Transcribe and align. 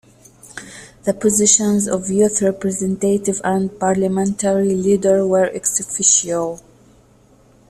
The 1.03 1.13
positions 1.13 1.87
of 1.87 2.09
Youth 2.09 2.41
Representative 2.41 3.39
and 3.43 3.79
Parliamentary 3.79 4.73
Leader 4.73 5.27
were 5.27 5.51
"ex 5.53 5.79
officio". 5.79 6.59